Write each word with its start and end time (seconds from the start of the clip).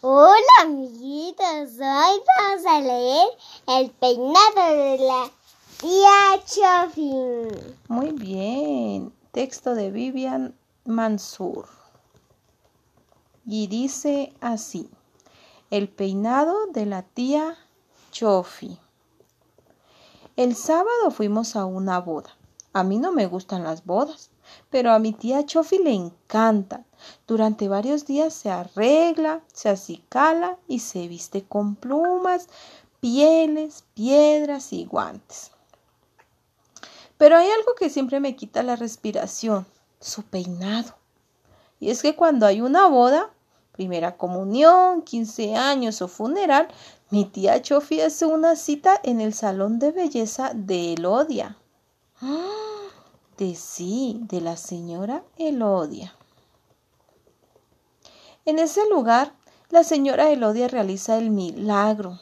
Hola 0.00 0.36
amiguitos, 0.62 1.72
hoy 1.72 2.22
vamos 2.38 2.66
a 2.68 2.80
leer 2.80 3.28
El 3.66 3.90
peinado 3.90 4.76
de 4.76 4.98
la 4.98 5.30
tía 5.80 6.44
Chofin. 6.46 7.48
Muy 7.88 8.12
bien. 8.12 9.12
Texto 9.32 9.74
de 9.74 9.90
Vivian 9.90 10.56
Mansur. 10.84 11.66
Y 13.44 13.66
dice 13.66 14.32
así. 14.40 14.88
El 15.70 15.88
peinado 15.88 16.54
de 16.68 16.86
la 16.86 17.02
tía 17.02 17.56
Chofi. 18.12 18.78
El 20.36 20.54
sábado 20.54 21.10
fuimos 21.10 21.56
a 21.56 21.64
una 21.64 21.98
boda. 21.98 22.36
A 22.72 22.84
mí 22.84 22.98
no 22.98 23.10
me 23.10 23.26
gustan 23.26 23.64
las 23.64 23.84
bodas, 23.84 24.30
pero 24.70 24.92
a 24.92 25.00
mi 25.00 25.12
tía 25.12 25.44
Chofi 25.44 25.78
le 25.78 25.92
encantan. 25.92 26.86
Durante 27.26 27.68
varios 27.68 28.06
días 28.06 28.34
se 28.34 28.50
arregla, 28.50 29.42
se 29.52 29.68
acicala 29.68 30.58
y 30.66 30.80
se 30.80 31.08
viste 31.08 31.44
con 31.44 31.76
plumas, 31.76 32.48
pieles, 33.00 33.84
piedras 33.94 34.72
y 34.72 34.84
guantes. 34.84 35.52
Pero 37.16 37.36
hay 37.36 37.48
algo 37.50 37.74
que 37.74 37.90
siempre 37.90 38.20
me 38.20 38.36
quita 38.36 38.62
la 38.62 38.76
respiración, 38.76 39.66
su 40.00 40.22
peinado. 40.22 40.94
Y 41.80 41.90
es 41.90 42.02
que 42.02 42.14
cuando 42.16 42.46
hay 42.46 42.60
una 42.60 42.86
boda, 42.86 43.30
primera 43.72 44.16
comunión, 44.16 45.02
15 45.02 45.56
años 45.56 46.02
o 46.02 46.08
funeral, 46.08 46.68
mi 47.10 47.24
tía 47.24 47.62
Chofi 47.62 48.00
hace 48.00 48.26
una 48.26 48.56
cita 48.56 49.00
en 49.02 49.20
el 49.20 49.34
salón 49.34 49.78
de 49.78 49.92
belleza 49.92 50.52
de 50.54 50.94
Elodia. 50.94 51.56
De 53.38 53.54
sí, 53.54 54.18
de 54.22 54.40
la 54.40 54.56
señora 54.56 55.22
Elodia. 55.36 56.12
En 58.48 58.58
ese 58.58 58.80
lugar, 58.88 59.34
la 59.68 59.84
señora 59.84 60.30
Elodia 60.30 60.68
realiza 60.68 61.18
el 61.18 61.28
milagro. 61.28 62.18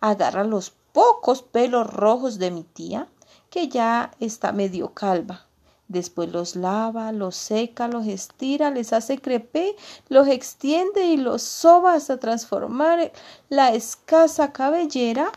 Agarra 0.00 0.44
los 0.44 0.74
pocos 0.92 1.40
pelos 1.40 1.86
rojos 1.86 2.38
de 2.38 2.50
mi 2.50 2.64
tía, 2.64 3.08
que 3.48 3.70
ya 3.70 4.10
está 4.20 4.52
medio 4.52 4.92
calva. 4.92 5.46
Después 5.88 6.30
los 6.30 6.54
lava, 6.54 7.12
los 7.12 7.34
seca, 7.34 7.88
los 7.88 8.06
estira, 8.06 8.70
les 8.70 8.92
hace 8.92 9.22
crepé, 9.22 9.74
los 10.10 10.28
extiende 10.28 11.06
y 11.06 11.16
los 11.16 11.40
soba 11.40 11.94
hasta 11.94 12.20
transformar 12.20 13.10
la 13.48 13.72
escasa 13.72 14.52
cabellera 14.52 15.32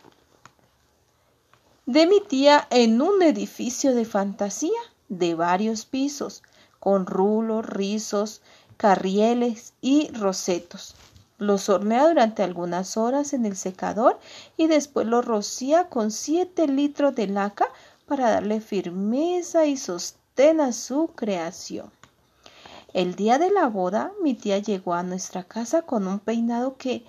de 1.86 2.06
mi 2.06 2.20
tía 2.20 2.68
en 2.70 3.02
un 3.02 3.22
edificio 3.22 3.96
de 3.96 4.04
fantasía 4.04 4.82
de 5.08 5.36
varios 5.36 5.86
pisos, 5.86 6.44
con 6.82 7.06
rulos, 7.06 7.66
rizos, 7.66 8.42
carrieles 8.78 9.74
y 9.82 10.10
rosetos. 10.12 10.96
Los 11.38 11.68
hornea 11.70 12.08
durante 12.08 12.44
algunas 12.44 12.96
horas 12.96 13.34
en 13.34 13.46
el 13.46 13.56
secador 13.56 14.20
y 14.56 14.68
después 14.68 15.08
los 15.08 15.26
rocía 15.26 15.90
con 15.90 16.12
siete 16.12 16.68
litros 16.68 17.16
de 17.16 17.28
laca 17.28 17.68
para 18.08 18.30
darle 18.30 18.62
firmeza 18.62 19.66
y 19.66 19.78
sostén 19.78 20.62
a 20.62 20.72
su 20.72 21.08
creación. 21.16 21.92
El 22.94 23.16
día 23.16 23.40
de 23.40 23.50
la 23.50 23.68
boda, 23.68 24.12
mi 24.22 24.36
tía 24.36 24.60
llegó 24.60 24.94
a 24.94 25.02
nuestra 25.02 25.44
casa 25.44 25.82
con 25.82 26.08
un 26.08 26.20
peinado 26.20 26.78
que, 26.78 27.04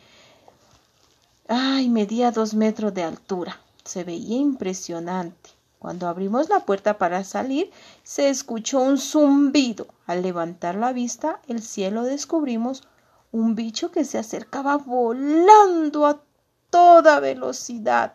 ay, 1.47 1.91
medía 1.91 2.31
dos 2.31 2.55
metros 2.55 2.95
de 2.95 3.03
altura. 3.03 3.61
Se 3.85 4.03
veía 4.03 4.39
impresionante. 4.39 5.51
Cuando 5.85 6.09
abrimos 6.09 6.49
la 6.49 6.61
puerta 6.61 6.97
para 6.97 7.25
salir, 7.25 7.71
se 8.05 8.31
escuchó 8.31 8.81
un 8.81 8.97
zumbido. 8.97 9.87
Al 10.07 10.23
levantar 10.23 10.77
la 10.77 10.95
vista, 10.95 11.43
el 11.47 11.61
cielo 11.61 12.05
descubrimos 12.05 12.85
un 13.33 13.55
bicho 13.55 13.91
que 13.91 14.07
se 14.07 14.17
acercaba 14.17 14.79
volando 14.79 16.07
a 16.07 16.23
toda 16.71 17.21
velocidad. 17.21 18.15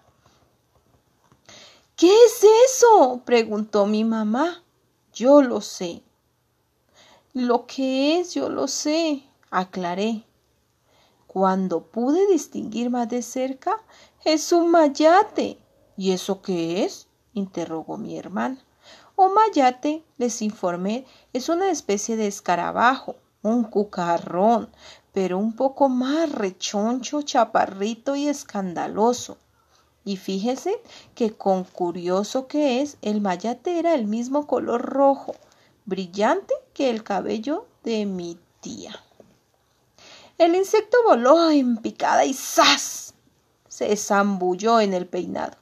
¿Qué 1.95 2.12
es 2.12 2.44
eso? 2.66 3.22
preguntó 3.24 3.85
mi 3.85 4.03
mamá. 4.03 4.63
Yo 5.13 5.44
lo 5.44 5.62
sé. 5.62 6.02
Lo 7.34 7.68
que 7.68 8.19
es, 8.19 8.34
yo 8.34 8.50
lo 8.50 8.68
sé, 8.68 9.22
aclaré. 9.52 10.25
Cuando 11.28 11.84
pude 11.84 12.25
distinguir 12.25 12.90
más 12.90 13.08
de 13.09 13.22
cerca, 13.22 13.78
es 14.25 14.52
un 14.52 14.72
mayate. 14.72 15.59
¿Y 15.96 16.13
eso 16.13 16.41
qué 16.41 16.84
es? 16.84 17.09
Interrogó 17.39 17.97
mi 17.97 18.17
hermana. 18.17 18.59
Un 19.16 19.33
mayate, 19.33 20.03
les 20.17 20.41
informé, 20.41 21.05
es 21.33 21.50
una 21.50 21.69
especie 21.72 22.16
de 22.16 22.27
escarabajo, 22.27 23.16
un 23.41 23.63
cucarrón, 23.63 24.69
pero 25.13 25.38
un 25.38 25.53
poco 25.55 25.89
más 25.89 26.31
rechoncho, 26.31 27.22
chaparrito 27.22 28.16
y 28.16 28.28
escandaloso. 28.28 29.38
Y 30.05 30.17
fíjese 30.17 30.81
que 31.16 31.33
con 31.33 31.66
curioso 31.66 32.47
que 32.47 32.81
es, 32.81 32.97
el 33.01 33.22
mayate 33.22 33.79
era 33.79 33.94
el 33.94 34.07
mismo 34.07 34.47
color 34.47 34.81
rojo, 34.81 35.35
brillante 35.85 36.53
que 36.73 36.89
el 36.89 37.03
cabello 37.03 37.66
de 37.83 38.05
mi 38.05 38.38
tía. 38.61 39.03
El 40.38 40.55
insecto 40.55 40.97
voló 41.05 41.49
en 41.49 41.78
picada 41.78 42.23
y 42.23 42.33
¡zas! 42.33 43.13
se 43.67 43.95
zambulló 43.97 44.79
en 44.79 44.94
el 44.94 45.05
peinado. 45.05 45.59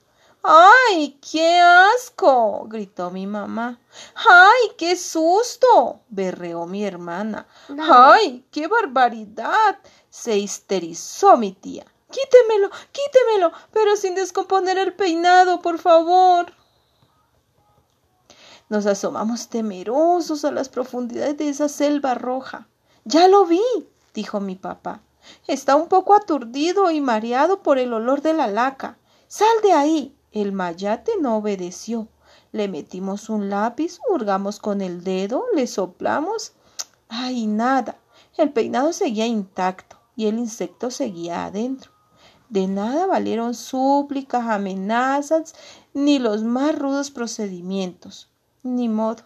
¡Ay, 0.50 1.20
qué 1.20 1.60
asco! 1.60 2.68
gritó 2.70 3.12
mi 3.12 3.28
mamá. 3.28 3.82
¡Ay, 4.16 4.72
qué 4.78 4.96
susto! 4.96 6.00
berreó 6.08 6.66
mi 6.66 6.86
hermana. 6.86 7.48
¡Ay, 7.78 8.46
qué 8.50 8.68
barbaridad! 8.68 9.78
se 10.10 10.38
histerizó 10.38 11.36
mi 11.36 11.52
tía. 11.52 11.86
Quítemelo, 12.10 12.70
quítemelo, 12.94 13.52
pero 13.74 13.98
sin 13.98 14.16
descomponer 14.16 14.78
el 14.78 14.94
peinado, 14.94 15.62
por 15.62 15.80
favor. 15.80 16.54
Nos 18.70 18.86
asomamos 18.86 19.50
temerosos 19.50 20.46
a 20.46 20.52
las 20.52 20.70
profundidades 20.70 21.36
de 21.36 21.50
esa 21.50 21.68
selva 21.68 22.14
roja. 22.14 22.70
Ya 23.04 23.28
lo 23.28 23.46
vi, 23.46 23.62
dijo 24.14 24.40
mi 24.40 24.56
papá. 24.56 25.02
Está 25.46 25.76
un 25.76 25.90
poco 25.90 26.16
aturdido 26.16 26.90
y 26.90 27.02
mareado 27.02 27.62
por 27.62 27.80
el 27.80 27.92
olor 27.92 28.22
de 28.22 28.34
la 28.34 28.48
laca. 28.48 28.98
Sal 29.28 29.62
de 29.62 29.74
ahí. 29.74 30.17
El 30.38 30.52
mayate 30.52 31.14
no 31.20 31.38
obedeció. 31.38 32.10
Le 32.52 32.68
metimos 32.68 33.28
un 33.28 33.50
lápiz, 33.50 33.98
hurgamos 34.08 34.60
con 34.60 34.82
el 34.82 35.04
dedo, 35.04 35.46
le 35.56 35.66
soplamos. 35.66 36.54
¡Ay, 37.10 37.48
nada! 37.48 37.98
El 38.38 38.54
peinado 38.54 38.94
seguía 38.94 39.26
intacto 39.26 39.98
y 40.16 40.28
el 40.28 40.38
insecto 40.38 40.92
seguía 40.92 41.46
adentro. 41.46 41.92
De 42.50 42.68
nada 42.68 43.08
valieron 43.08 43.56
súplicas, 43.56 44.46
amenazas, 44.46 45.56
ni 45.96 46.20
los 46.20 46.44
más 46.44 46.78
rudos 46.78 47.10
procedimientos. 47.10 48.30
Ni 48.62 48.90
modo. 48.90 49.24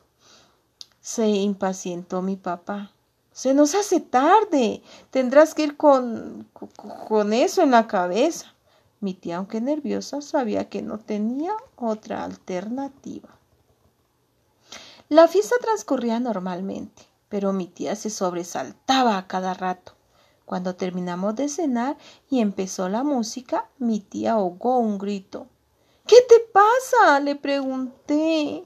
Se 1.02 1.28
impacientó 1.28 2.22
mi 2.22 2.38
papá. 2.38 2.94
Se 3.34 3.54
nos 3.54 3.76
hace 3.76 4.00
tarde. 4.00 4.82
Tendrás 5.10 5.56
que 5.56 5.64
ir 5.64 5.76
con, 5.76 6.48
con 7.10 7.34
eso 7.34 7.64
en 7.64 7.72
la 7.72 7.86
cabeza. 7.86 8.56
Mi 9.02 9.16
tía, 9.16 9.38
aunque 9.38 9.60
nerviosa, 9.60 10.22
sabía 10.22 10.70
que 10.70 10.82
no 10.82 11.00
tenía 11.00 11.54
otra 11.76 12.24
alternativa. 12.24 13.30
La 15.10 15.28
fiesta 15.28 15.56
transcurría 15.60 16.20
normalmente, 16.20 17.04
pero 17.28 17.52
mi 17.52 17.66
tía 17.66 17.96
se 17.96 18.10
sobresaltaba 18.10 19.18
a 19.18 19.28
cada 19.28 19.54
rato. 19.54 19.94
Cuando 20.46 20.76
terminamos 20.76 21.36
de 21.36 21.50
cenar 21.50 21.98
y 22.30 22.42
empezó 22.42 22.90
la 22.90 23.04
música, 23.04 23.70
mi 23.80 24.00
tía 24.00 24.34
ahogó 24.34 24.78
un 24.78 24.98
grito. 24.98 25.48
¿Qué 26.06 26.18
te 26.30 26.40
pasa? 26.54 27.20
le 27.20 27.36
pregunté. 27.36 28.66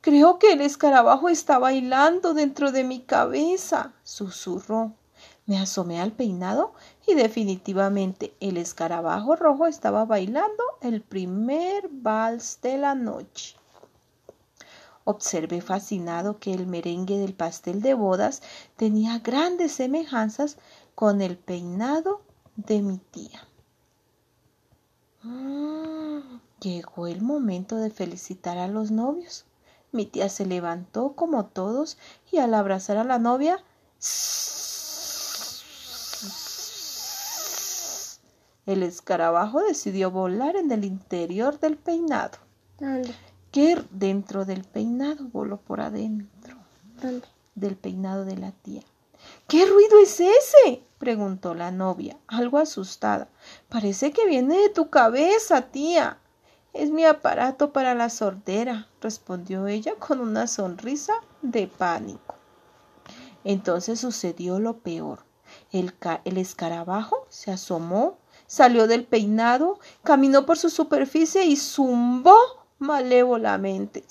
Creo 0.00 0.38
que 0.38 0.52
el 0.52 0.62
escarabajo 0.62 1.28
está 1.28 1.58
bailando 1.58 2.32
dentro 2.32 2.72
de 2.72 2.84
mi 2.84 3.00
cabeza, 3.00 3.92
susurró. 4.02 4.94
Me 5.46 5.58
asomé 5.58 6.00
al 6.00 6.12
peinado 6.12 6.72
y 7.06 7.14
definitivamente 7.14 8.34
el 8.40 8.56
escarabajo 8.56 9.36
rojo 9.36 9.66
estaba 9.66 10.04
bailando 10.04 10.62
el 10.80 11.02
primer 11.02 11.88
vals 11.90 12.60
de 12.62 12.78
la 12.78 12.94
noche. 12.94 13.56
Observé 15.04 15.60
fascinado 15.60 16.38
que 16.38 16.52
el 16.52 16.66
merengue 16.66 17.18
del 17.18 17.34
pastel 17.34 17.82
de 17.82 17.94
bodas 17.94 18.42
tenía 18.76 19.18
grandes 19.18 19.72
semejanzas 19.72 20.56
con 20.94 21.20
el 21.20 21.36
peinado 21.36 22.20
de 22.54 22.82
mi 22.82 22.98
tía. 22.98 23.46
Llegó 26.60 27.06
el 27.06 27.22
momento 27.22 27.76
de 27.76 27.90
felicitar 27.90 28.58
a 28.58 28.68
los 28.68 28.90
novios. 28.90 29.46
Mi 29.92 30.06
tía 30.06 30.28
se 30.28 30.46
levantó 30.46 31.14
como 31.14 31.46
todos 31.46 31.98
y 32.30 32.38
al 32.38 32.54
abrazar 32.54 32.98
a 32.98 33.04
la 33.04 33.18
novia 33.18 33.64
el 38.72 38.82
escarabajo 38.82 39.60
decidió 39.60 40.10
volar 40.10 40.56
en 40.56 40.70
el 40.70 40.84
interior 40.84 41.58
del 41.58 41.76
peinado. 41.76 42.38
¿Dónde? 42.78 43.14
Que 43.50 43.82
dentro 43.90 44.44
del 44.44 44.64
peinado 44.64 45.24
voló 45.32 45.56
por 45.56 45.80
adentro 45.80 46.56
¿Dónde? 47.02 47.26
del 47.54 47.76
peinado 47.76 48.24
de 48.24 48.36
la 48.36 48.52
tía. 48.52 48.82
¿Qué 49.48 49.66
ruido 49.66 49.98
es 49.98 50.20
ese? 50.20 50.82
preguntó 50.98 51.54
la 51.54 51.70
novia, 51.70 52.16
algo 52.26 52.58
asustada. 52.58 53.28
Parece 53.68 54.12
que 54.12 54.26
viene 54.26 54.56
de 54.56 54.68
tu 54.68 54.88
cabeza, 54.90 55.62
tía. 55.62 56.18
Es 56.72 56.90
mi 56.90 57.04
aparato 57.04 57.72
para 57.72 57.94
la 57.94 58.08
sordera, 58.10 58.86
respondió 59.00 59.66
ella 59.66 59.94
con 59.96 60.20
una 60.20 60.46
sonrisa 60.46 61.14
de 61.42 61.66
pánico. 61.66 62.36
Entonces 63.42 63.98
sucedió 63.98 64.60
lo 64.60 64.78
peor. 64.78 65.24
El, 65.72 65.92
el, 66.24 66.36
escarabajo 66.36 67.26
se 67.28 67.50
asomó, 67.50 68.18
salió 68.50 68.88
del 68.88 69.04
peinado, 69.04 69.78
caminó 70.02 70.44
por 70.44 70.58
su 70.58 70.70
superficie 70.70 71.44
y 71.44 71.54
zumbó 71.54 72.34
malévolamente. 72.80 74.02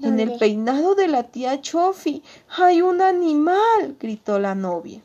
En 0.00 0.18
el 0.18 0.36
peinado 0.38 0.96
de 0.96 1.06
la 1.06 1.22
tía 1.22 1.60
Chofi 1.60 2.24
hay 2.58 2.82
un 2.82 3.00
animal, 3.00 3.96
gritó 4.00 4.40
la 4.40 4.56
novia. 4.56 5.00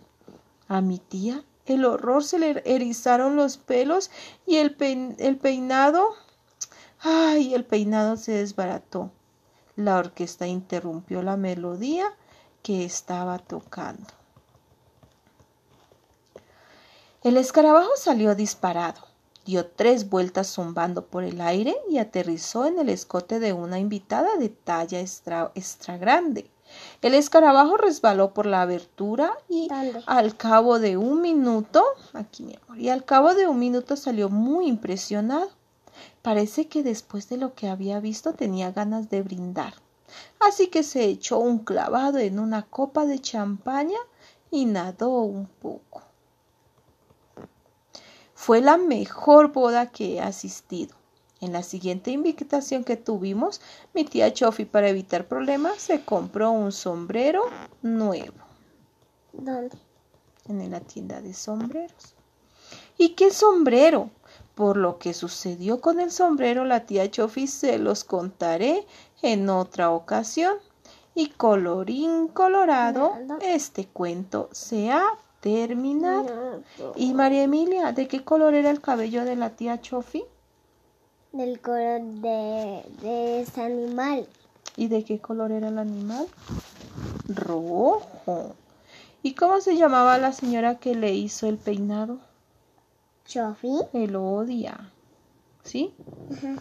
A 0.67 0.81
mi 0.81 0.97
tía 0.97 1.43
el 1.67 1.85
horror 1.85 2.23
se 2.23 2.39
le 2.39 2.63
erizaron 2.65 3.35
los 3.35 3.57
pelos 3.57 4.09
y 4.47 4.55
el, 4.55 4.75
el 5.19 5.37
peinado... 5.37 6.09
Ay, 7.01 7.53
el 7.53 7.65
peinado 7.65 8.17
se 8.17 8.31
desbarató. 8.31 9.11
La 9.75 9.99
orquesta 9.99 10.47
interrumpió 10.47 11.21
la 11.21 11.37
melodía 11.37 12.07
que 12.63 12.83
estaba 12.83 13.37
tocando. 13.37 14.18
El 17.29 17.37
escarabajo 17.37 17.91
salió 17.95 18.33
disparado, 18.33 19.01
dio 19.45 19.67
tres 19.67 20.09
vueltas 20.09 20.47
zumbando 20.47 21.05
por 21.05 21.23
el 21.23 21.41
aire 21.41 21.77
y 21.87 21.99
aterrizó 21.99 22.65
en 22.65 22.79
el 22.79 22.89
escote 22.89 23.39
de 23.39 23.53
una 23.53 23.77
invitada 23.77 24.35
de 24.37 24.49
talla 24.49 24.99
extra, 24.99 25.51
extra 25.53 25.99
grande. 25.99 26.49
El 27.03 27.13
escarabajo 27.13 27.77
resbaló 27.77 28.33
por 28.33 28.47
la 28.47 28.63
abertura 28.63 29.37
y 29.47 29.67
al 30.07 30.37
cabo 30.37 30.79
de 30.79 30.97
un 30.97 31.21
minuto, 31.21 31.83
aquí 32.13 32.41
mi 32.41 32.55
amor, 32.55 32.79
y 32.79 32.89
al 32.89 33.05
cabo 33.05 33.35
de 33.35 33.47
un 33.47 33.59
minuto 33.59 33.95
salió 33.95 34.29
muy 34.29 34.65
impresionado. 34.65 35.51
Parece 36.23 36.67
que 36.67 36.81
después 36.81 37.29
de 37.29 37.37
lo 37.37 37.53
que 37.53 37.69
había 37.69 37.99
visto 37.99 38.33
tenía 38.33 38.71
ganas 38.71 39.11
de 39.11 39.21
brindar. 39.21 39.75
Así 40.39 40.65
que 40.65 40.81
se 40.81 41.03
echó 41.03 41.37
un 41.37 41.59
clavado 41.59 42.17
en 42.17 42.39
una 42.39 42.63
copa 42.63 43.05
de 43.05 43.19
champaña 43.19 43.99
y 44.49 44.65
nadó 44.65 45.21
un 45.21 45.45
poco. 45.45 46.08
Fue 48.49 48.61
la 48.61 48.77
mejor 48.77 49.51
boda 49.51 49.91
que 49.91 50.15
he 50.15 50.21
asistido. 50.21 50.95
En 51.39 51.53
la 51.53 51.61
siguiente 51.61 52.09
invitación 52.09 52.83
que 52.83 52.97
tuvimos, 52.97 53.61
mi 53.93 54.05
tía 54.05 54.33
Chofi, 54.33 54.65
para 54.65 54.89
evitar 54.89 55.27
problemas, 55.27 55.75
se 55.79 56.03
compró 56.03 56.49
un 56.49 56.71
sombrero 56.71 57.43
nuevo. 57.83 58.39
¿Dónde? 59.33 59.77
En 60.47 60.71
la 60.71 60.79
tienda 60.79 61.21
de 61.21 61.35
sombreros. 61.35 62.15
¿Y 62.97 63.09
qué 63.09 63.29
sombrero? 63.29 64.09
Por 64.55 64.77
lo 64.77 64.97
que 64.97 65.13
sucedió 65.13 65.79
con 65.79 65.99
el 65.99 66.09
sombrero, 66.09 66.65
la 66.65 66.87
tía 66.87 67.11
Chofi 67.11 67.45
se 67.45 67.77
los 67.77 68.03
contaré 68.03 68.83
en 69.21 69.47
otra 69.51 69.91
ocasión. 69.91 70.55
Y 71.13 71.27
colorín 71.27 72.27
colorado, 72.27 73.13
este 73.41 73.85
cuento 73.85 74.49
se 74.51 74.89
ha 74.89 75.05
terminado. 75.39 76.61
¿Y 76.95 77.13
María 77.13 77.43
Emilia, 77.43 77.91
de 77.91 78.07
qué 78.07 78.23
color 78.23 78.53
era 78.53 78.69
el 78.69 78.81
cabello 78.81 79.25
de 79.25 79.35
la 79.35 79.51
tía 79.51 79.81
Chofi? 79.81 80.23
del 81.31 81.59
color 81.61 82.01
de, 82.01 82.83
de 83.01 83.41
ese 83.41 83.61
animal. 83.61 84.27
¿Y 84.75 84.87
de 84.87 85.03
qué 85.03 85.19
color 85.19 85.51
era 85.51 85.67
el 85.67 85.77
animal? 85.77 86.27
Rojo. 87.27 88.55
¿Y 89.21 89.33
cómo 89.33 89.61
se 89.61 89.75
llamaba 89.75 90.17
la 90.17 90.31
señora 90.31 90.79
que 90.79 90.95
le 90.95 91.13
hizo 91.13 91.47
el 91.47 91.57
peinado? 91.57 92.19
Chofi. 93.25 93.81
Elodia. 93.93 94.91
¿Sí? 95.63 95.93
Ah, 96.43 96.55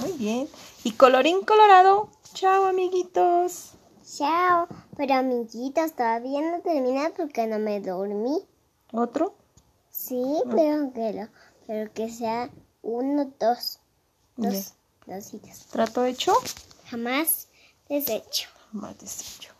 muy 0.00 0.12
bien. 0.12 0.48
Y 0.84 0.92
colorín 0.92 1.40
colorado. 1.40 2.08
Chao, 2.34 2.66
amiguitos. 2.66 3.72
Chao. 4.06 4.68
Pero, 4.96 5.14
amiguitos, 5.14 5.92
todavía 5.94 6.40
no 6.40 6.60
termina 6.62 7.10
porque 7.16 7.46
no 7.46 7.58
me 7.58 7.80
dormí. 7.80 8.46
¿Otro? 8.92 9.34
Sí, 9.90 10.22
pero 10.48 10.92
que, 10.92 11.12
lo, 11.12 11.28
pero 11.66 11.92
que 11.92 12.08
sea 12.10 12.50
uno, 12.82 13.32
dos. 13.40 13.80
Dos. 14.36 14.74
Dos 15.06 15.32
¿Trato 15.70 16.04
hecho? 16.04 16.32
Jamás 16.86 17.48
desecho. 17.88 18.48
Jamás 18.72 18.98
desecho. 18.98 19.55